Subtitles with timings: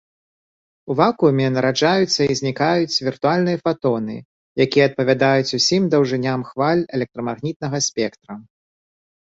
[0.93, 4.17] У вакууме нараджаюцца і знікаюць віртуальныя фатоны,
[4.67, 8.33] якія адпавядаюць усім даўжыням хваль электрамагнітнага спектра.